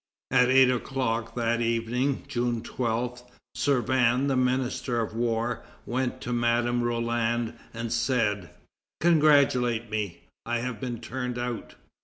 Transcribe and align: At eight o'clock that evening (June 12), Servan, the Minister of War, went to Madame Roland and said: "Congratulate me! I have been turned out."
At 0.31 0.49
eight 0.49 0.71
o'clock 0.71 1.35
that 1.35 1.61
evening 1.61 2.25
(June 2.27 2.63
12), 2.63 3.21
Servan, 3.53 4.25
the 4.25 4.35
Minister 4.35 4.99
of 4.99 5.13
War, 5.13 5.63
went 5.85 6.21
to 6.21 6.33
Madame 6.33 6.81
Roland 6.81 7.53
and 7.71 7.93
said: 7.93 8.49
"Congratulate 8.99 9.91
me! 9.91 10.23
I 10.43 10.57
have 10.57 10.81
been 10.81 11.01
turned 11.01 11.37
out." 11.37 11.75